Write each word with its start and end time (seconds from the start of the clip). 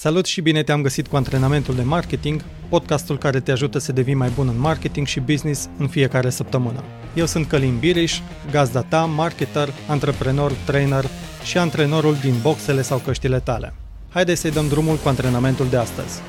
Salut 0.00 0.26
și 0.26 0.40
bine 0.40 0.62
te-am 0.62 0.82
găsit 0.82 1.06
cu 1.06 1.16
antrenamentul 1.16 1.74
de 1.74 1.82
marketing, 1.82 2.44
podcastul 2.68 3.18
care 3.18 3.40
te 3.40 3.50
ajută 3.50 3.78
să 3.78 3.92
devii 3.92 4.14
mai 4.14 4.30
bun 4.34 4.48
în 4.48 4.58
marketing 4.58 5.06
și 5.06 5.20
business 5.20 5.68
în 5.78 5.88
fiecare 5.88 6.30
săptămână. 6.30 6.84
Eu 7.14 7.26
sunt 7.26 7.46
Călin 7.46 7.78
Biriș, 7.78 8.20
gazda 8.50 8.82
ta, 8.82 9.04
marketer, 9.04 9.68
antreprenor, 9.88 10.52
trainer 10.52 11.04
și 11.44 11.58
antrenorul 11.58 12.14
din 12.14 12.34
boxele 12.42 12.82
sau 12.82 12.98
căștile 12.98 13.40
tale. 13.40 13.74
Haideți 14.08 14.40
să-i 14.40 14.50
dăm 14.50 14.68
drumul 14.68 14.96
cu 14.96 15.08
antrenamentul 15.08 15.68
de 15.68 15.76
astăzi. 15.76 16.20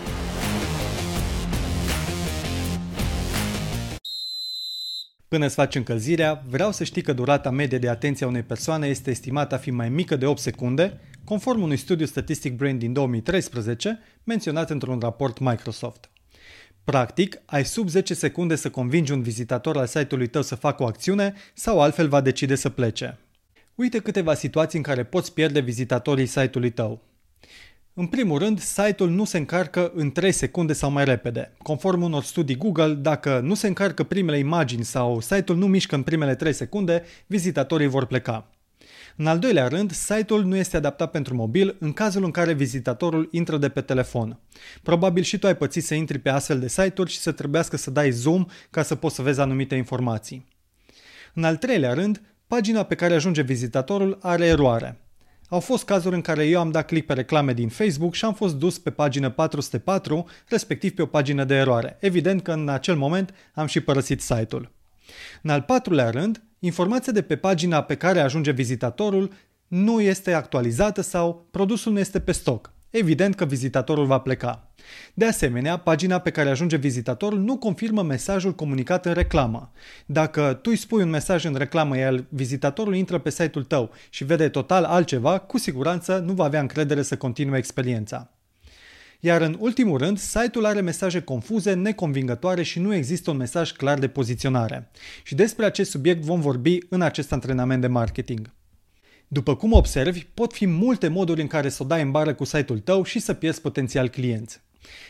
Până 5.28 5.46
îți 5.46 5.56
faci 5.56 5.76
încălzirea, 5.76 6.44
vreau 6.48 6.72
să 6.72 6.84
știi 6.84 7.02
că 7.02 7.14
durata 7.14 7.50
medie 7.50 7.78
de 7.78 7.90
atenție 7.90 8.26
a 8.26 8.30
unei 8.30 8.44
persoane 8.44 8.88
este 8.88 9.10
estimată 9.10 9.56
a 9.56 9.58
fi 9.58 9.72
mai 9.72 9.90
mică 9.90 10.16
de 10.16 10.26
8 10.26 10.40
secunde, 10.40 11.00
conform 11.30 11.62
unui 11.62 11.78
studiu 11.78 12.06
statistic 12.06 12.56
Brain 12.56 12.78
din 12.78 12.94
2013, 12.94 14.00
menționat 14.24 14.70
într-un 14.70 15.00
raport 15.00 15.40
Microsoft. 15.40 16.10
Practic, 16.84 17.42
ai 17.46 17.66
sub 17.66 17.90
10 17.90 18.14
secunde 18.14 18.56
să 18.56 18.70
convingi 18.70 19.12
un 19.12 19.22
vizitator 19.22 19.78
al 19.78 19.86
site-ului 19.86 20.28
tău 20.28 20.42
să 20.42 20.56
facă 20.56 20.84
o 20.84 20.86
acțiune 20.86 21.34
sau 21.54 21.82
altfel 21.82 22.08
va 22.08 22.22
decide 22.22 22.56
să 22.56 22.70
plece. 22.70 23.18
Uite 23.76 24.00
câteva 24.00 24.34
situații 24.34 24.78
în 24.78 24.84
care 24.84 25.04
poți 25.04 25.34
pierde 25.34 25.60
vizitatorii 25.60 26.26
site-ului 26.26 26.70
tău. 26.70 27.02
În 27.94 28.08
primul 28.08 28.40
rând, 28.40 28.60
site-ul 28.60 29.10
nu 29.10 29.24
se 29.24 29.38
încarcă 29.38 29.92
în 29.96 30.12
3 30.12 30.32
secunde 30.32 30.74
sau 30.74 30.92
mai 30.92 31.06
repede. 31.06 31.52
Conform 31.64 32.02
unor 32.02 32.24
studii 32.24 32.58
Google, 32.58 32.94
dacă 32.94 33.40
nu 33.40 33.54
se 33.54 33.68
încarcă 33.68 34.04
primele 34.04 34.38
imagini 34.38 34.84
sau 34.84 35.20
site-ul 35.20 35.58
nu 35.58 35.68
mișcă 35.68 35.96
în 35.96 36.04
primele 36.04 36.36
3 36.36 36.54
secunde, 36.54 37.04
vizitatorii 37.28 37.88
vor 37.88 38.06
pleca. 38.06 38.50
În 39.20 39.28
al 39.28 39.40
doilea 39.40 39.68
rând, 39.68 39.92
site-ul 39.92 40.44
nu 40.44 40.56
este 40.56 40.78
adaptat 40.78 41.12
pentru 41.12 41.36
mobil 41.36 41.76
în 41.80 41.94
cazul 41.94 42.24
în 42.24 42.32
care 42.32 42.54
vizitatorul 42.54 43.28
intră 43.32 43.58
de 43.58 43.70
pe 43.70 43.82
telefon. 43.82 44.40
Probabil 44.84 45.24
și 45.24 45.38
tu 45.38 45.48
ai 45.48 45.56
pățit 45.56 45.84
să 45.84 45.94
intri 45.94 46.20
pe 46.20 46.30
astfel 46.30 46.60
de 46.60 46.68
site-uri 46.68 47.12
și 47.12 47.18
să 47.18 47.32
trebuiască 47.32 47.78
să 47.78 47.92
dai 47.92 48.12
zoom 48.12 48.46
ca 48.70 48.84
să 48.84 48.96
poți 48.96 49.16
să 49.16 49.22
vezi 49.22 49.40
anumite 49.40 49.76
informații. 49.76 50.48
În 51.34 51.44
al 51.44 51.56
treilea 51.56 51.94
rând, 51.94 52.22
pagina 52.48 52.84
pe 52.84 52.96
care 52.96 53.14
ajunge 53.14 53.42
vizitatorul 53.42 54.18
are 54.22 54.46
eroare. 54.46 55.02
Au 55.50 55.60
fost 55.60 55.86
cazuri 55.86 56.16
în 56.16 56.22
care 56.22 56.46
eu 56.46 56.60
am 56.60 56.72
dat 56.72 56.86
click 56.86 57.06
pe 57.06 57.14
reclame 57.14 57.54
din 57.54 57.70
Facebook 57.70 58.14
și 58.14 58.26
am 58.26 58.34
fost 58.34 58.56
dus 58.56 58.80
pe 58.80 58.90
pagină 58.90 59.30
404, 59.30 60.28
respectiv 60.48 60.92
pe 60.92 61.02
o 61.02 61.06
pagină 61.06 61.44
de 61.44 61.56
eroare. 61.56 61.98
Evident 62.00 62.42
că 62.42 62.52
în 62.52 62.70
acel 62.70 62.96
moment 62.96 63.34
am 63.54 63.66
și 63.66 63.80
părăsit 63.80 64.22
site-ul. 64.22 64.72
În 65.42 65.50
al 65.50 65.62
patrulea 65.62 66.10
rând, 66.10 66.42
informația 66.60 67.14
de 67.14 67.22
pe 67.22 67.36
pagina 67.36 67.82
pe 67.82 67.96
care 67.96 68.20
ajunge 68.20 68.52
vizitatorul 68.52 69.34
nu 69.68 70.02
este 70.02 70.34
actualizată 70.34 71.02
sau 71.02 71.48
produsul 71.52 71.92
nu 71.92 72.00
este 72.00 72.20
pe 72.20 72.32
stoc. 72.32 72.74
Evident 72.90 73.36
că 73.36 73.46
vizitatorul 73.46 74.06
va 74.06 74.20
pleca. 74.20 74.72
De 75.14 75.26
asemenea, 75.26 75.78
pagina 75.78 76.20
pe 76.20 76.30
care 76.30 76.50
ajunge 76.50 76.76
vizitatorul 76.76 77.40
nu 77.40 77.58
confirmă 77.58 78.04
mesajul 78.04 78.56
comunicat 78.56 79.06
în 79.06 79.14
reclamă. 79.14 79.72
Dacă 80.06 80.54
tu 80.54 80.70
îi 80.70 80.78
spui 80.78 81.04
un 81.04 81.10
mesaj 81.10 81.44
în 81.44 81.56
reclamă, 81.56 81.98
iar 81.98 82.26
vizitatorul 82.30 82.96
intră 82.96 83.18
pe 83.18 83.30
site-ul 83.30 83.64
tău 83.64 83.92
și 84.10 84.24
vede 84.24 84.50
total 84.50 84.84
altceva, 84.84 85.38
cu 85.38 85.58
siguranță 85.58 86.18
nu 86.18 86.34
va 86.34 86.44
avea 86.44 86.60
încredere 86.60 87.02
să 87.02 87.18
continue 87.18 87.58
experiența. 87.58 88.32
Iar 89.20 89.42
în 89.42 89.58
ultimul 89.60 89.98
rând, 89.98 90.18
site-ul 90.18 90.66
are 90.66 90.82
mesaje 90.82 91.22
confuze, 91.22 91.74
neconvingătoare 91.74 92.64
și 92.64 92.80
nu 92.80 92.94
există 92.94 93.32
un 93.32 93.38
mesaj 93.38 93.72
clar 93.72 94.00
de 94.00 94.08
poziționare. 94.08 94.92
Și 95.24 95.36
despre 95.36 95.66
acest 95.66 95.90
subiect 95.90 96.24
vom 96.24 96.42
vorbi 96.42 96.78
în 96.90 97.02
acest 97.02 97.32
antrenament 97.32 97.82
de 97.82 97.88
marketing. 97.88 98.54
După 99.28 99.56
cum 99.56 99.72
observi, 99.72 100.26
pot 100.34 100.54
fi 100.54 100.66
multe 100.66 101.08
moduri 101.08 101.42
în 101.42 101.48
care 101.48 101.70
să 101.70 101.84
o 101.84 101.86
dai 101.86 102.02
în 102.02 102.12
bară 102.12 102.34
cu 102.34 102.44
site-ul 102.44 102.80
tău 102.80 103.04
și 103.04 103.20
să 103.20 103.34
pierzi 103.34 103.62
potențial 103.62 104.10
clienți. 104.10 104.62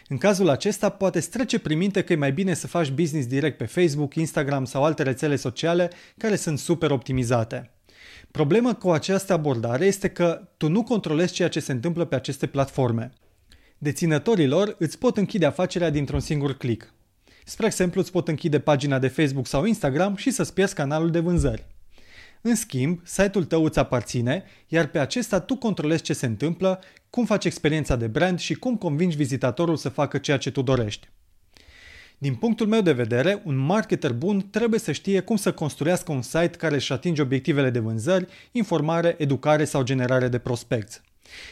În 0.08 0.18
cazul 0.18 0.50
acesta, 0.50 0.90
poate 0.90 1.20
trece 1.20 1.60
prin 1.60 1.78
minte 1.78 2.04
că 2.04 2.14
e 2.14 2.16
mai 2.16 2.32
bine 2.32 2.54
să 2.54 2.68
faci 2.68 2.90
business 2.90 3.28
direct 3.28 3.58
pe 3.58 3.66
Facebook, 3.66 4.16
Instagram 4.16 4.66
sau 4.66 4.84
alte 4.84 5.04
rețele 5.04 5.36
sociale 5.36 5.92
care 6.18 6.36
sunt 6.36 6.60
super 6.60 6.92
optimizate. 6.92 7.72
Problema 8.32 8.76
cu 8.76 8.90
această 8.90 9.34
abordare 9.34 9.86
este 9.86 10.08
că 10.08 10.48
tu 10.58 10.70
nu 10.70 10.84
controlezi 10.84 11.34
ceea 11.34 11.50
ce 11.50 11.60
se 11.60 11.72
întâmplă 11.72 12.06
pe 12.06 12.16
aceste 12.16 12.48
platforme. 12.48 13.12
Deținătorilor 13.82 14.76
îți 14.80 14.98
pot 14.98 15.18
închide 15.18 15.46
afacerea 15.46 15.90
dintr-un 15.90 16.20
singur 16.20 16.58
click. 16.58 16.94
Spre 17.46 17.66
exemplu, 17.66 18.02
îți 18.02 18.12
pot 18.12 18.28
închide 18.28 18.60
pagina 18.60 19.00
de 19.00 19.08
Facebook 19.08 19.48
sau 19.48 19.66
Instagram 19.66 20.16
și 20.16 20.32
să-ți 20.32 20.54
pierzi 20.54 20.74
canalul 20.74 21.12
de 21.12 21.20
vânzări. 21.20 21.66
În 22.42 22.56
schimb, 22.56 23.00
site-ul 23.04 23.46
tău 23.46 23.64
îți 23.64 23.80
aparține, 23.80 24.44
iar 24.68 24.88
pe 24.88 25.00
acesta 25.00 25.40
tu 25.40 25.56
controlezi 25.56 26.04
ce 26.04 26.14
se 26.14 26.26
întâmplă, 26.26 26.82
cum 27.10 27.26
faci 27.26 27.46
experiența 27.46 27.96
de 27.96 28.08
brand 28.08 28.40
și 28.40 28.54
cum 28.54 28.78
convingi 28.78 29.16
vizitatorul 29.16 29.76
să 29.76 29.90
facă 29.90 30.18
ceea 30.18 30.38
ce 30.38 30.52
tu 30.52 30.62
dorești. 30.62 31.10
Din 32.18 32.36
punctul 32.36 32.68
meu 32.68 32.82
de 32.82 32.94
vedere, 32.94 33.42
un 33.46 33.56
marketer 33.56 34.14
bun 34.14 34.50
trebuie 34.50 34.80
să 34.80 34.92
știe 34.92 35.20
cum 35.20 35.36
să 35.36 35.54
construiască 35.54 36.12
un 36.12 36.22
site 36.22 36.58
care 36.58 36.76
își 36.76 36.94
atinge 36.94 37.22
obiectivele 37.22 37.70
de 37.70 37.80
vânzări, 37.80 38.26
informare, 38.52 39.16
educare 39.18 39.66
sau 39.66 39.84
generare 39.84 40.28
de 40.28 40.38
prospecți. 40.38 41.02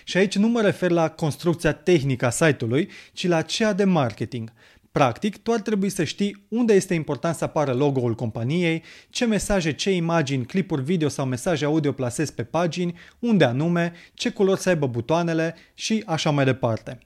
Și 0.04 0.18
aici 0.18 0.38
nu 0.38 0.48
mă 0.48 0.62
refer 0.62 0.92
la 0.92 1.10
construcția 1.10 1.72
tehnică 1.74 2.26
a 2.26 2.30
site-ului, 2.30 2.90
ci 3.14 3.28
la 3.28 3.42
cea 3.42 3.74
de 3.74 3.84
marketing. 3.84 4.52
Practic, 4.92 5.38
tu 5.38 5.52
ar 5.52 5.60
trebui 5.60 5.90
să 5.90 6.04
știi 6.04 6.46
unde 6.48 6.74
este 6.74 6.94
important 6.94 7.36
să 7.36 7.44
apară 7.44 7.74
logo-ul 7.74 8.16
companiei, 8.16 8.84
ce 9.10 9.26
mesaje, 9.26 9.72
ce 9.72 9.92
imagini, 9.92 10.46
clipuri 10.46 10.84
video 10.84 11.08
sau 11.08 11.26
mesaje 11.26 11.66
audio 11.66 11.92
plasezi 11.92 12.34
pe 12.34 12.44
pagini, 12.44 12.98
unde 13.20 13.44
anume, 13.44 13.94
ce 14.14 14.30
culori 14.30 14.60
să 14.60 14.70
aibă 14.70 14.88
butoanele 14.88 15.56
și 15.74 16.04
așa 16.06 16.30
mai 16.30 16.46
departe. 16.46 16.98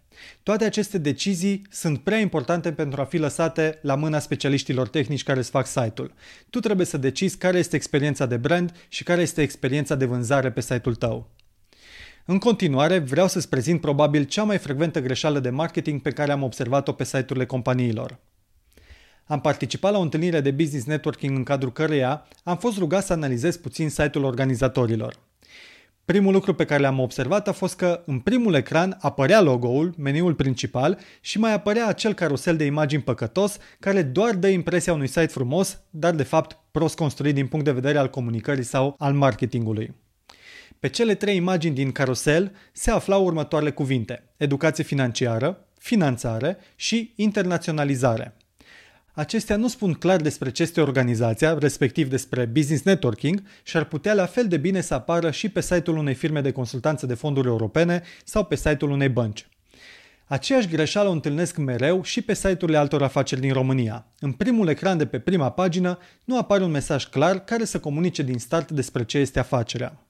Toate 0.43 0.65
aceste 0.65 0.97
decizii 0.97 1.61
sunt 1.69 1.99
prea 1.99 2.19
importante 2.19 2.73
pentru 2.73 3.01
a 3.01 3.05
fi 3.05 3.17
lăsate 3.17 3.79
la 3.81 3.95
mâna 3.95 4.19
specialiștilor 4.19 4.87
tehnici 4.87 5.23
care 5.23 5.39
îți 5.39 5.49
fac 5.49 5.67
site-ul. 5.67 6.13
Tu 6.49 6.59
trebuie 6.59 6.85
să 6.85 6.97
decizi 6.97 7.37
care 7.37 7.57
este 7.57 7.75
experiența 7.75 8.25
de 8.25 8.37
brand 8.37 8.71
și 8.87 9.03
care 9.03 9.21
este 9.21 9.41
experiența 9.41 9.95
de 9.95 10.05
vânzare 10.05 10.51
pe 10.51 10.61
site-ul 10.61 10.95
tău. 10.95 11.29
În 12.31 12.37
continuare, 12.37 12.97
vreau 12.97 13.27
să-ți 13.27 13.49
prezint 13.49 13.81
probabil 13.81 14.23
cea 14.23 14.43
mai 14.43 14.57
frecventă 14.57 15.01
greșeală 15.01 15.39
de 15.39 15.49
marketing 15.49 16.01
pe 16.01 16.11
care 16.11 16.31
am 16.31 16.43
observat-o 16.43 16.91
pe 16.91 17.03
site-urile 17.03 17.45
companiilor. 17.45 18.17
Am 19.25 19.41
participat 19.41 19.91
la 19.91 19.97
o 19.97 20.01
întâlnire 20.01 20.41
de 20.41 20.51
business 20.51 20.85
networking 20.85 21.37
în 21.37 21.43
cadrul 21.43 21.71
căreia 21.71 22.27
am 22.43 22.57
fost 22.57 22.77
rugat 22.77 23.05
să 23.05 23.13
analizez 23.13 23.57
puțin 23.57 23.89
site-ul 23.89 24.23
organizatorilor. 24.23 25.19
Primul 26.05 26.33
lucru 26.33 26.53
pe 26.53 26.65
care 26.65 26.81
l-am 26.81 26.99
observat 26.99 27.47
a 27.47 27.51
fost 27.51 27.75
că 27.75 28.03
în 28.05 28.19
primul 28.19 28.53
ecran 28.53 28.97
apărea 29.01 29.41
logo-ul, 29.41 29.93
meniul 29.97 30.33
principal 30.33 30.97
și 31.21 31.39
mai 31.39 31.53
apărea 31.53 31.87
acel 31.87 32.13
carusel 32.13 32.57
de 32.57 32.65
imagini 32.65 33.01
păcătos 33.01 33.57
care 33.79 34.01
doar 34.01 34.35
dă 34.35 34.47
impresia 34.47 34.93
unui 34.93 35.07
site 35.07 35.25
frumos, 35.27 35.79
dar 35.89 36.15
de 36.15 36.23
fapt 36.23 36.57
prost 36.71 36.95
construit 36.95 37.33
din 37.33 37.47
punct 37.47 37.65
de 37.65 37.71
vedere 37.71 37.97
al 37.97 38.09
comunicării 38.09 38.63
sau 38.63 38.95
al 38.97 39.13
marketingului. 39.13 39.93
Pe 40.81 40.89
cele 40.89 41.15
trei 41.15 41.35
imagini 41.35 41.75
din 41.75 41.91
carusel 41.91 42.51
se 42.71 42.91
aflau 42.91 43.25
următoarele 43.25 43.71
cuvinte: 43.71 44.33
educație 44.37 44.83
financiară, 44.83 45.67
finanțare 45.79 46.57
și 46.75 47.13
internaționalizare. 47.15 48.35
Acestea 49.13 49.55
nu 49.55 49.67
spun 49.67 49.93
clar 49.93 50.21
despre 50.21 50.51
ce 50.51 50.61
este 50.61 50.81
organizația, 50.81 51.57
respectiv 51.59 52.09
despre 52.09 52.45
business 52.45 52.83
networking 52.83 53.43
și 53.63 53.77
ar 53.77 53.83
putea 53.83 54.13
la 54.13 54.25
fel 54.25 54.47
de 54.47 54.57
bine 54.57 54.81
să 54.81 54.93
apară 54.93 55.31
și 55.31 55.49
pe 55.49 55.61
site-ul 55.61 55.97
unei 55.97 56.13
firme 56.13 56.41
de 56.41 56.51
consultanță 56.51 57.05
de 57.05 57.13
fonduri 57.13 57.47
europene 57.47 58.03
sau 58.23 58.45
pe 58.45 58.55
site-ul 58.55 58.91
unei 58.91 59.09
bănci. 59.09 59.47
Aceeași 60.25 60.67
greșeală 60.67 61.09
o 61.09 61.11
întâlnesc 61.11 61.57
mereu 61.57 62.03
și 62.03 62.21
pe 62.21 62.33
site-urile 62.33 62.77
altor 62.77 63.03
afaceri 63.03 63.41
din 63.41 63.53
România. 63.53 64.05
În 64.19 64.31
primul 64.31 64.67
ecran 64.67 64.97
de 64.97 65.05
pe 65.05 65.19
prima 65.19 65.51
pagină 65.51 65.97
nu 66.23 66.37
apare 66.37 66.63
un 66.63 66.71
mesaj 66.71 67.05
clar 67.05 67.43
care 67.43 67.65
să 67.65 67.79
comunice 67.79 68.23
din 68.23 68.37
start 68.37 68.71
despre 68.71 69.03
ce 69.03 69.17
este 69.17 69.39
afacerea. 69.39 70.05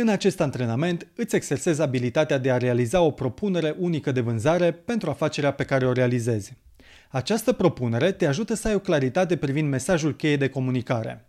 În 0.00 0.08
acest 0.08 0.40
antrenament 0.40 1.06
îți 1.14 1.36
exersezi 1.36 1.82
abilitatea 1.82 2.38
de 2.38 2.50
a 2.50 2.56
realiza 2.56 3.00
o 3.00 3.10
propunere 3.10 3.74
unică 3.78 4.12
de 4.12 4.20
vânzare 4.20 4.72
pentru 4.72 5.10
afacerea 5.10 5.52
pe 5.52 5.64
care 5.64 5.86
o 5.86 5.92
realizezi. 5.92 6.52
Această 7.10 7.52
propunere 7.52 8.12
te 8.12 8.26
ajută 8.26 8.54
să 8.54 8.68
ai 8.68 8.74
o 8.74 8.78
claritate 8.78 9.36
privind 9.36 9.68
mesajul 9.68 10.16
cheie 10.16 10.36
de 10.36 10.48
comunicare. 10.48 11.28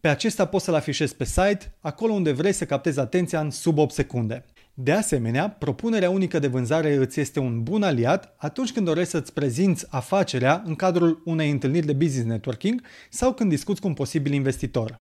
Pe 0.00 0.08
acesta 0.08 0.44
poți 0.44 0.64
să-l 0.64 0.74
afișezi 0.74 1.16
pe 1.16 1.24
site, 1.24 1.74
acolo 1.80 2.12
unde 2.12 2.32
vrei 2.32 2.52
să 2.52 2.64
captezi 2.64 2.98
atenția 2.98 3.40
în 3.40 3.50
sub 3.50 3.78
8 3.78 3.92
secunde. 3.92 4.44
De 4.74 4.92
asemenea, 4.92 5.48
propunerea 5.48 6.10
unică 6.10 6.38
de 6.38 6.46
vânzare 6.46 6.94
îți 6.94 7.20
este 7.20 7.40
un 7.40 7.62
bun 7.62 7.82
aliat 7.82 8.34
atunci 8.36 8.72
când 8.72 8.86
dorești 8.86 9.10
să-ți 9.10 9.32
prezinți 9.32 9.86
afacerea 9.88 10.62
în 10.66 10.74
cadrul 10.74 11.22
unei 11.24 11.50
întâlniri 11.50 11.86
de 11.86 11.92
business 11.92 12.28
networking 12.28 12.82
sau 13.10 13.32
când 13.32 13.50
discuți 13.50 13.80
cu 13.80 13.86
un 13.86 13.94
posibil 13.94 14.32
investitor. 14.32 14.96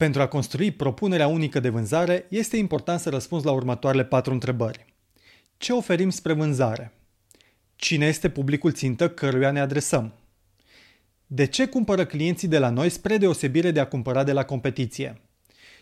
Pentru 0.00 0.20
a 0.20 0.26
construi 0.26 0.70
propunerea 0.70 1.26
unică 1.26 1.60
de 1.60 1.68
vânzare, 1.68 2.26
este 2.28 2.56
important 2.56 3.00
să 3.00 3.10
răspunzi 3.10 3.44
la 3.44 3.52
următoarele 3.52 4.04
patru 4.04 4.32
întrebări. 4.32 4.84
Ce 5.56 5.72
oferim 5.72 6.10
spre 6.10 6.32
vânzare? 6.32 6.92
Cine 7.76 8.06
este 8.06 8.28
publicul 8.28 8.72
țintă 8.72 9.10
căruia 9.10 9.50
ne 9.50 9.60
adresăm? 9.60 10.12
De 11.26 11.44
ce 11.46 11.66
cumpără 11.66 12.04
clienții 12.04 12.48
de 12.48 12.58
la 12.58 12.70
noi 12.70 12.88
spre 12.88 13.16
deosebire 13.16 13.70
de 13.70 13.80
a 13.80 13.86
cumpăra 13.86 14.24
de 14.24 14.32
la 14.32 14.44
competiție? 14.44 15.20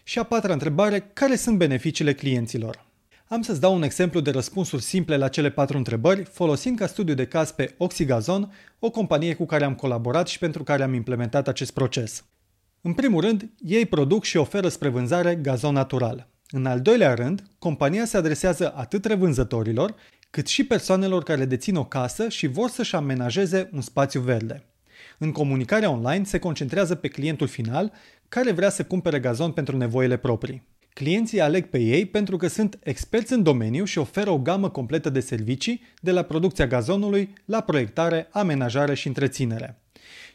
Și 0.02 0.18
a 0.18 0.22
patra 0.22 0.52
întrebare, 0.52 1.10
care 1.12 1.36
sunt 1.36 1.58
beneficiile 1.58 2.14
clienților? 2.14 2.86
Am 3.26 3.42
să-ți 3.42 3.60
dau 3.60 3.74
un 3.74 3.82
exemplu 3.82 4.20
de 4.20 4.30
răspunsuri 4.30 4.82
simple 4.82 5.16
la 5.16 5.28
cele 5.28 5.50
patru 5.50 5.76
întrebări, 5.76 6.24
folosind 6.24 6.78
ca 6.78 6.86
studiu 6.86 7.14
de 7.14 7.26
caz 7.26 7.50
pe 7.50 7.74
Oxygazon, 7.76 8.52
o 8.78 8.90
companie 8.90 9.34
cu 9.34 9.46
care 9.46 9.64
am 9.64 9.74
colaborat 9.74 10.28
și 10.28 10.38
pentru 10.38 10.62
care 10.62 10.82
am 10.82 10.94
implementat 10.94 11.48
acest 11.48 11.72
proces. 11.72 12.24
În 12.82 12.92
primul 12.92 13.20
rând, 13.20 13.50
ei 13.58 13.86
produc 13.86 14.24
și 14.24 14.36
oferă 14.36 14.68
spre 14.68 14.88
vânzare 14.88 15.34
gazon 15.34 15.74
natural. 15.74 16.28
În 16.50 16.66
al 16.66 16.80
doilea 16.80 17.14
rând, 17.14 17.42
compania 17.58 18.04
se 18.04 18.16
adresează 18.16 18.72
atât 18.76 19.04
revânzătorilor, 19.04 19.94
cât 20.30 20.46
și 20.46 20.64
persoanelor 20.64 21.22
care 21.22 21.44
dețin 21.44 21.76
o 21.76 21.84
casă 21.84 22.28
și 22.28 22.46
vor 22.46 22.68
să-și 22.68 22.94
amenajeze 22.94 23.70
un 23.72 23.80
spațiu 23.80 24.20
verde. 24.20 24.64
În 25.18 25.32
comunicarea 25.32 25.90
online 25.90 26.24
se 26.24 26.38
concentrează 26.38 26.94
pe 26.94 27.08
clientul 27.08 27.46
final 27.46 27.92
care 28.28 28.52
vrea 28.52 28.70
să 28.70 28.84
cumpere 28.84 29.18
gazon 29.20 29.52
pentru 29.52 29.76
nevoile 29.76 30.16
proprii. 30.16 30.66
Clienții 30.92 31.40
aleg 31.40 31.66
pe 31.66 31.78
ei 31.78 32.06
pentru 32.06 32.36
că 32.36 32.46
sunt 32.46 32.78
experți 32.82 33.32
în 33.32 33.42
domeniu 33.42 33.84
și 33.84 33.98
oferă 33.98 34.30
o 34.30 34.38
gamă 34.38 34.70
completă 34.70 35.10
de 35.10 35.20
servicii, 35.20 35.82
de 36.00 36.10
la 36.10 36.22
producția 36.22 36.66
gazonului 36.66 37.32
la 37.44 37.60
proiectare, 37.60 38.28
amenajare 38.30 38.94
și 38.94 39.06
întreținere. 39.06 39.82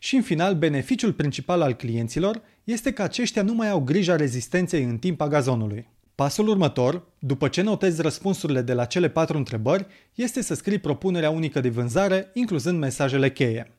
Și 0.04 0.16
în 0.16 0.22
final, 0.22 0.56
beneficiul 0.56 1.14
principal 1.14 1.62
al 1.62 1.74
clienților 1.74 2.42
este 2.64 2.92
că 2.92 3.02
aceștia 3.02 3.42
nu 3.42 3.54
mai 3.54 3.70
au 3.70 3.80
grija 3.80 4.16
rezistenței 4.16 4.84
în 4.84 4.98
timp 4.98 5.22
a 5.22 5.28
gazonului. 5.28 5.90
Pasul 6.16 6.48
următor, 6.48 7.04
după 7.20 7.48
ce 7.48 7.62
notezi 7.62 8.02
răspunsurile 8.02 8.62
de 8.62 8.74
la 8.74 8.86
cele 8.86 9.10
patru 9.10 9.38
întrebări, 9.38 9.86
este 10.16 10.42
să 10.42 10.54
scrii 10.54 10.78
propunerea 10.78 11.30
unică 11.30 11.60
de 11.60 11.70
vânzare, 11.70 12.30
incluzând 12.34 12.80
mesajele 12.80 13.32
cheie. 13.32 13.72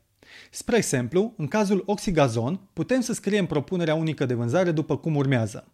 Spre 0.51 0.77
exemplu, 0.77 1.33
în 1.37 1.47
cazul 1.47 1.83
Oxygazon, 1.85 2.59
putem 2.73 3.01
să 3.01 3.13
scriem 3.13 3.45
propunerea 3.45 3.95
unică 3.95 4.25
de 4.25 4.33
vânzare 4.33 4.71
după 4.71 4.97
cum 4.97 5.15
urmează. 5.15 5.67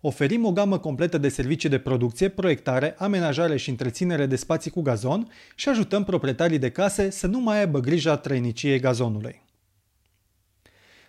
Oferim 0.00 0.44
o 0.44 0.52
gamă 0.52 0.78
completă 0.78 1.18
de 1.18 1.28
servicii 1.28 1.68
de 1.68 1.78
producție, 1.78 2.28
proiectare, 2.28 2.94
amenajare 2.98 3.56
și 3.56 3.70
întreținere 3.70 4.26
de 4.26 4.36
spații 4.36 4.70
cu 4.70 4.82
gazon 4.82 5.28
și 5.54 5.68
ajutăm 5.68 6.04
proprietarii 6.04 6.58
de 6.58 6.70
case 6.70 7.10
să 7.10 7.26
nu 7.26 7.40
mai 7.40 7.58
aibă 7.58 7.80
grija 7.80 8.16
trăiniciei 8.16 8.80
gazonului. 8.80 9.44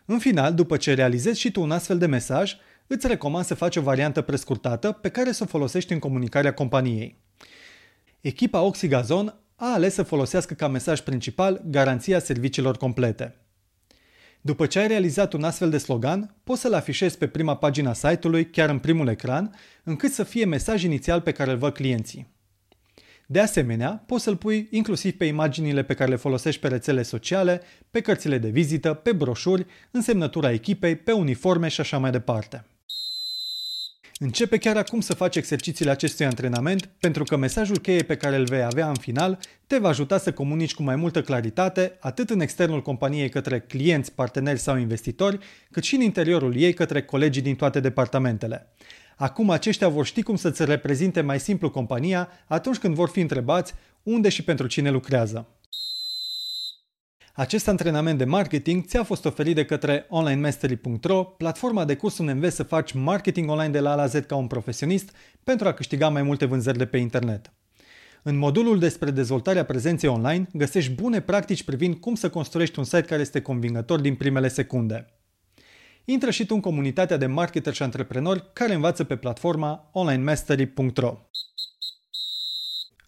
În 0.10 0.20
final, 0.20 0.54
după 0.54 0.78
ce 0.78 0.94
realizezi 0.94 1.40
și 1.40 1.52
tu 1.52 1.62
un 1.62 1.72
astfel 1.72 1.98
de 1.98 2.06
mesaj, 2.06 2.56
îți 2.88 3.08
recomand 3.08 3.46
să 3.46 3.54
faci 3.54 3.76
o 3.76 3.82
variantă 3.82 4.22
prescurtată 4.22 4.92
pe 4.92 5.10
care 5.10 5.32
să 5.32 5.44
o 5.44 5.48
folosești 5.48 5.94
în 5.94 6.00
comunicarea 6.00 6.54
companiei. 6.54 7.22
Echipa 8.22 8.62
Oxygazon 8.62 9.36
a 9.56 9.74
ales 9.74 9.94
să 9.94 10.04
folosească 10.04 10.54
ca 10.54 10.68
mesaj 10.68 11.00
principal 11.00 11.62
garanția 11.66 12.20
serviciilor 12.20 12.78
complete. 12.78 13.36
După 14.42 14.66
ce 14.66 14.80
ai 14.80 14.88
realizat 14.88 15.34
un 15.34 15.44
astfel 15.44 15.70
de 15.70 15.78
slogan, 15.78 16.36
poți 16.44 16.62
să-l 16.62 16.74
afișezi 16.74 17.18
pe 17.18 17.28
prima 17.28 17.58
pagina 17.58 17.94
site-ului, 17.94 18.50
chiar 18.50 18.70
în 18.70 18.80
primul 18.80 19.08
ecran, 19.08 19.56
încât 19.84 20.12
să 20.12 20.24
fie 20.24 20.46
mesaj 20.46 20.84
inițial 20.84 21.22
pe 21.22 21.32
care 21.32 21.52
îl 21.52 21.58
văd 21.58 21.74
clienții. 21.74 22.28
De 23.30 23.40
asemenea, 23.40 24.04
poți 24.06 24.24
să-l 24.24 24.36
pui 24.36 24.68
inclusiv 24.72 25.18
pe 25.18 25.26
imaginile 25.26 25.84
pe 25.84 25.94
care 25.94 26.10
le 26.10 26.16
folosești 26.16 26.62
pe 26.62 26.68
rețele 26.68 27.02
sociale, 27.02 27.62
pe 27.92 28.02
cărțile 28.02 28.38
de 28.38 28.50
vizită, 28.50 28.94
pe 28.94 29.12
broșuri, 29.12 29.66
în 29.92 30.02
semnătura 30.02 30.52
echipei, 30.52 30.96
pe 30.96 31.12
uniforme 31.12 31.68
și 31.68 31.82
așa 31.82 31.98
mai 31.98 32.12
departe. 32.12 32.66
Începe 34.20 34.58
chiar 34.58 34.78
acum 34.78 35.00
să 35.00 35.14
faci 35.14 35.36
exercițiile 35.36 35.92
acestui 35.92 36.26
antrenament, 36.26 36.90
pentru 37.00 37.24
că 37.24 37.36
mesajul 37.36 37.78
cheie 37.78 38.04
pe 38.04 38.16
care 38.16 38.36
îl 38.36 38.46
vei 38.46 38.64
avea 38.64 38.88
în 38.88 38.96
final 38.96 39.40
te 39.68 39.78
va 39.78 39.88
ajuta 39.88 40.18
să 40.18 40.32
comunici 40.32 40.74
cu 40.74 40.84
mai 40.84 40.96
multă 40.96 41.22
claritate, 41.22 41.98
atât 42.00 42.30
în 42.30 42.40
externul 42.40 42.82
companiei 42.82 43.30
către 43.30 43.60
clienți, 43.60 44.14
parteneri 44.14 44.60
sau 44.60 44.78
investitori, 44.78 45.40
cât 45.72 45.84
și 45.84 45.96
în 45.96 46.02
interiorul 46.02 46.56
ei 46.56 46.74
către 46.74 47.02
colegii 47.02 47.42
din 47.42 47.56
toate 47.56 47.80
departamentele. 47.80 48.68
Acum 49.20 49.50
aceștia 49.50 49.88
vor 49.88 50.06
ști 50.06 50.22
cum 50.22 50.36
să-ți 50.36 50.66
reprezinte 50.66 51.22
mai 51.22 51.40
simplu 51.40 51.70
compania 51.70 52.30
atunci 52.48 52.78
când 52.78 52.96
vor 52.96 53.10
fi 53.10 53.20
întrebați 53.20 53.74
unde 54.04 54.30
și 54.30 54.44
pentru 54.44 54.68
cine 54.68 54.90
lucrează. 54.90 55.48
Acest 57.34 57.68
antrenament 57.68 58.18
de 58.18 58.26
marketing 58.26 58.86
ți-a 58.86 59.04
fost 59.04 59.26
oferit 59.26 59.56
de 59.56 59.66
către 59.66 60.06
onlinemastery.ro, 60.10 61.24
platforma 61.24 61.86
de 61.86 61.96
curs 61.96 62.18
unde 62.18 62.32
înveți 62.32 62.56
să 62.56 62.64
faci 62.64 62.92
marketing 62.92 63.50
online 63.50 63.72
de 63.72 63.80
la 63.80 63.92
A 63.92 63.96
la 63.96 64.06
Z 64.06 64.14
ca 64.28 64.36
un 64.36 64.48
profesionist 64.48 65.12
pentru 65.44 65.68
a 65.68 65.74
câștiga 65.74 66.10
mai 66.10 66.22
multe 66.22 66.46
vânzări 66.46 66.78
de 66.78 66.86
pe 66.86 66.98
internet. 66.98 67.52
În 68.24 68.38
modulul 68.38 68.80
despre 68.80 69.12
dezvoltarea 69.12 69.66
prezenței 69.66 70.10
online 70.10 70.48
găsești 70.54 70.92
bune 70.92 71.22
practici 71.22 71.64
privind 71.64 71.96
cum 71.96 72.16
să 72.16 72.30
construiești 72.30 72.80
un 72.80 72.86
site 72.86 73.02
care 73.02 73.22
este 73.22 73.42
convingător 73.42 74.00
din 74.00 74.16
primele 74.16 74.48
secunde. 74.48 75.17
Intră 76.10 76.32
și 76.32 76.46
tu 76.46 76.54
în 76.54 76.62
comunitatea 76.62 77.18
de 77.18 77.26
marketer 77.26 77.74
și 77.74 77.84
antreprenori 77.84 78.44
care 78.54 78.74
învață 78.74 79.04
pe 79.04 79.16
platforma 79.16 79.90
onlinemastery.ro. 79.92 81.18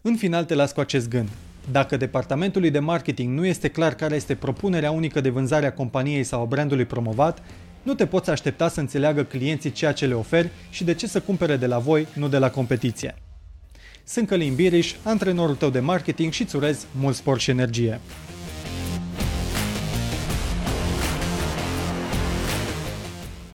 În 0.02 0.16
final 0.16 0.44
te 0.44 0.54
las 0.54 0.72
cu 0.72 0.80
acest 0.80 1.08
gând. 1.08 1.28
Dacă 1.70 1.96
departamentului 1.96 2.70
de 2.70 2.78
marketing 2.78 3.38
nu 3.38 3.46
este 3.46 3.68
clar 3.68 3.94
care 3.94 4.14
este 4.14 4.34
propunerea 4.34 4.90
unică 4.90 5.20
de 5.20 5.28
vânzare 5.28 5.66
a 5.66 5.72
companiei 5.72 6.24
sau 6.24 6.42
a 6.42 6.44
brandului 6.44 6.84
promovat, 6.84 7.42
nu 7.82 7.94
te 7.94 8.06
poți 8.06 8.30
aștepta 8.30 8.68
să 8.68 8.80
înțeleagă 8.80 9.24
clienții 9.24 9.72
ceea 9.72 9.92
ce 9.92 10.06
le 10.06 10.14
oferi 10.14 10.50
și 10.70 10.84
de 10.84 10.94
ce 10.94 11.06
să 11.06 11.20
cumpere 11.20 11.56
de 11.56 11.66
la 11.66 11.78
voi, 11.78 12.06
nu 12.14 12.28
de 12.28 12.38
la 12.38 12.50
competiție. 12.50 13.14
Sunt 14.04 14.26
Călin 14.26 14.54
Biriș, 14.54 14.94
antrenorul 15.02 15.54
tău 15.54 15.70
de 15.70 15.80
marketing 15.80 16.32
și 16.32 16.42
îți 16.42 16.56
urez 16.56 16.86
mult 16.98 17.16
spor 17.16 17.38
și 17.38 17.50
energie. 17.50 18.00